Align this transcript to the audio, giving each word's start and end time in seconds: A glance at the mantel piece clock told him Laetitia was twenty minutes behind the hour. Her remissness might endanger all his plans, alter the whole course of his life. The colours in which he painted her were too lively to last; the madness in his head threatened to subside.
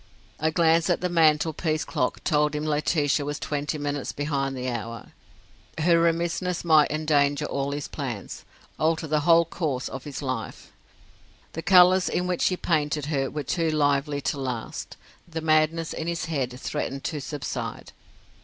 A 0.39 0.49
glance 0.49 0.89
at 0.89 1.01
the 1.01 1.09
mantel 1.09 1.53
piece 1.53 1.85
clock 1.85 2.23
told 2.23 2.55
him 2.55 2.65
Laetitia 2.65 3.23
was 3.23 3.37
twenty 3.37 3.77
minutes 3.77 4.11
behind 4.11 4.57
the 4.57 4.67
hour. 4.67 5.11
Her 5.77 5.99
remissness 6.01 6.65
might 6.65 6.89
endanger 6.89 7.45
all 7.45 7.69
his 7.69 7.87
plans, 7.87 8.43
alter 8.79 9.05
the 9.05 9.19
whole 9.19 9.45
course 9.45 9.87
of 9.87 10.05
his 10.05 10.23
life. 10.23 10.71
The 11.53 11.61
colours 11.61 12.09
in 12.09 12.25
which 12.25 12.45
he 12.45 12.57
painted 12.57 13.05
her 13.13 13.29
were 13.29 13.43
too 13.43 13.69
lively 13.69 14.21
to 14.21 14.39
last; 14.39 14.97
the 15.27 15.39
madness 15.39 15.93
in 15.93 16.07
his 16.07 16.25
head 16.25 16.59
threatened 16.59 17.03
to 17.03 17.21
subside. 17.21 17.91